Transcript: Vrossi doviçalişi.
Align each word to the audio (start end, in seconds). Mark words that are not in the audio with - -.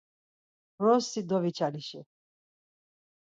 Vrossi 0.79 1.21
doviçalişi. 1.29 2.01